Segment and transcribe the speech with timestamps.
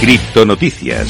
[0.00, 1.08] Criptonoticias.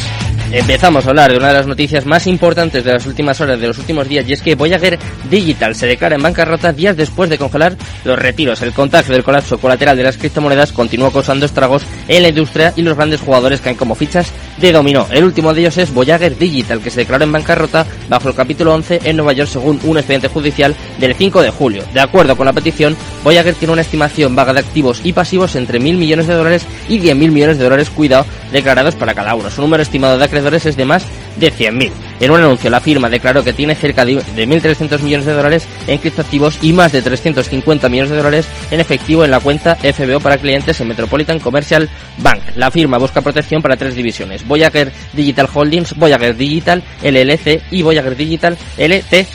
[0.53, 3.67] Empezamos a hablar de una de las noticias más importantes de las últimas horas, de
[3.67, 4.97] los últimos días, y es que Voyager
[5.29, 8.63] Digital se declara en bancarrota días después de congelar los retiros.
[8.63, 12.83] El contagio del colapso colateral de las criptomonedas continuó causando estragos en la industria y
[12.83, 15.07] los grandes jugadores caen como fichas de dominó.
[15.11, 18.75] El último de ellos es Voyager Digital, que se declaró en bancarrota bajo el capítulo
[18.75, 21.83] 11 en Nueva York según un expediente judicial del 5 de julio.
[21.93, 25.81] De acuerdo con la petición, Voyager tiene una estimación vaga de activos y pasivos entre
[25.81, 29.51] mil millones de dólares y 10.000 millones de dólares, cuidado, declarados para cada uno.
[29.51, 31.05] Su número estimado de acreedores es de más
[31.37, 31.91] de 100.000.
[32.19, 35.99] En un anuncio, la firma declaró que tiene cerca de 1.300 millones de dólares en
[35.99, 40.39] criptoactivos y más de 350 millones de dólares en efectivo en la cuenta FBO para
[40.39, 42.41] clientes en Metropolitan Commercial Bank.
[42.55, 48.17] La firma busca protección para tres divisiones, Voyager Digital Holdings, Voyager Digital LLC y Voyager
[48.17, 49.27] Digital LTC.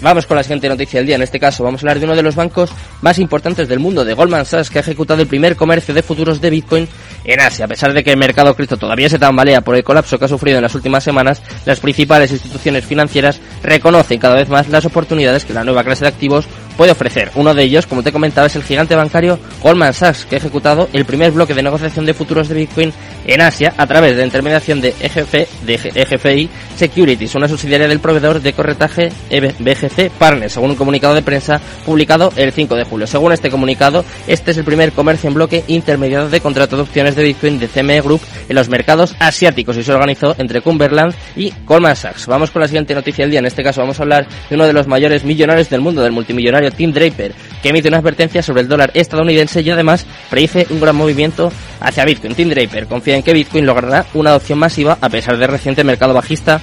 [0.00, 1.16] Vamos con la siguiente noticia del día.
[1.16, 2.70] En este caso vamos a hablar de uno de los bancos
[3.02, 6.40] más importantes del mundo, de Goldman Sachs, que ha ejecutado el primer comercio de futuros
[6.40, 6.88] de Bitcoin
[7.24, 7.64] en Asia.
[7.64, 10.28] A pesar de que el mercado cripto todavía se tambalea por el colapso que ha
[10.28, 15.44] sufrido en las últimas semanas, las principales instituciones financieras reconocen cada vez más las oportunidades
[15.44, 16.46] que la nueva clase de activos
[16.76, 17.30] puede ofrecer.
[17.34, 20.88] Uno de ellos, como te comentaba, es el gigante bancario Goldman Sachs, que ha ejecutado
[20.92, 22.92] el primer bloque de negociación de futuros de Bitcoin
[23.26, 28.00] en Asia a través de la intermediación de, EGF, de EGFI Securities, una subsidiaria del
[28.00, 33.06] proveedor de corretaje BGC Partners, según un comunicado de prensa publicado el 5 de julio.
[33.06, 37.16] Según este comunicado, este es el primer comercio en bloque intermediado de contrato de opciones
[37.16, 41.52] de Bitcoin de CME Group en los mercados asiáticos y se organizó entre Cumberland y
[41.64, 42.26] Goldman Sachs.
[42.26, 43.40] Vamos con la siguiente noticia del día.
[43.40, 46.12] En este caso vamos a hablar de uno de los mayores millonarios del mundo, del
[46.12, 50.80] multimillonario Tim Draper, que emite una advertencia sobre el dólar estadounidense y además predice un
[50.80, 52.34] gran movimiento hacia Bitcoin.
[52.34, 56.14] Tim Draper confía en que Bitcoin logrará una adopción masiva a pesar del reciente mercado
[56.14, 56.60] bajista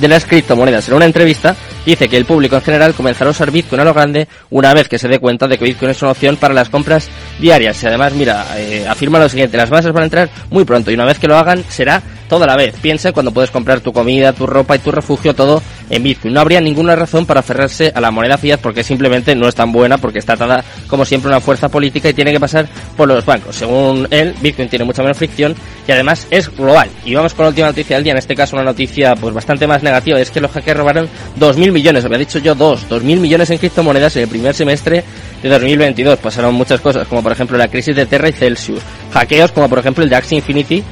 [0.00, 0.88] de las criptomonedas.
[0.88, 3.94] En una entrevista dice que el público en general comenzará a usar Bitcoin a lo
[3.94, 6.68] grande una vez que se dé cuenta de que Bitcoin es una opción para las
[6.68, 7.08] compras
[7.40, 7.82] diarias.
[7.82, 10.94] Y además, mira, eh, afirma lo siguiente, las bases van a entrar muy pronto y
[10.94, 12.74] una vez que lo hagan será toda la vez.
[12.80, 16.34] Piensa cuando puedes comprar tu comida, tu ropa y tu refugio todo en Bitcoin.
[16.34, 19.72] No habría ninguna razón para aferrarse a la moneda fiat porque simplemente no es tan
[19.72, 23.24] buena porque está atada como siempre una fuerza política y tiene que pasar por los
[23.24, 23.56] bancos.
[23.56, 25.54] Según él, Bitcoin tiene mucha menos fricción
[25.86, 26.88] y además es global.
[27.04, 29.66] Y vamos con la última noticia del día, en este caso una noticia pues bastante
[29.66, 31.08] más negativa, es que los hackers robaron
[31.38, 35.04] 2.000 millones, había dicho yo dos, 2.000 millones en criptomonedas en el primer semestre
[35.42, 36.18] de 2022.
[36.18, 38.80] Pasaron muchas cosas, como por ejemplo la crisis de Terra y Celsius,
[39.12, 40.82] hackeos como por ejemplo el de Infinity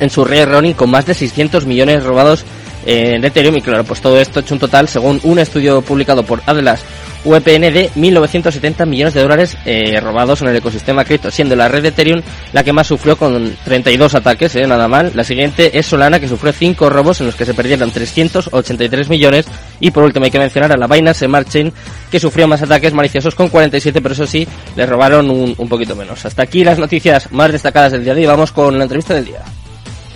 [0.00, 2.44] en su red running con más de 600 millones robados
[2.86, 6.40] en Ethereum y claro, pues todo esto hecho un total, según un estudio publicado por
[6.46, 6.84] Atlas
[7.26, 11.82] VPN de 1.970 millones de dólares eh, robados en el ecosistema cripto, siendo la red
[11.82, 15.10] de Ethereum la que más sufrió con 32 ataques, eh, nada mal.
[15.14, 19.46] La siguiente es Solana, que sufrió 5 robos en los que se perdieron 383 millones.
[19.80, 21.72] Y por último hay que mencionar a la Binance Smart Chain,
[22.10, 25.96] que sufrió más ataques maliciosos con 47, pero eso sí, le robaron un, un poquito
[25.96, 26.24] menos.
[26.24, 28.26] Hasta aquí las noticias más destacadas del día de hoy.
[28.26, 29.42] Vamos con la entrevista del día.